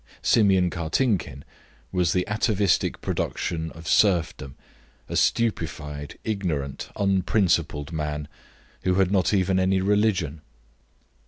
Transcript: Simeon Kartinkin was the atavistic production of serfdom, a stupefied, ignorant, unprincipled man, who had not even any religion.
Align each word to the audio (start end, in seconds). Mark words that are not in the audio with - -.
Simeon 0.23 0.71
Kartinkin 0.71 1.43
was 1.91 2.11
the 2.11 2.25
atavistic 2.27 3.01
production 3.01 3.71
of 3.73 3.87
serfdom, 3.87 4.55
a 5.07 5.15
stupefied, 5.15 6.17
ignorant, 6.23 6.89
unprincipled 6.95 7.91
man, 7.91 8.27
who 8.83 8.95
had 8.95 9.11
not 9.11 9.31
even 9.31 9.59
any 9.59 9.79
religion. 9.79 10.41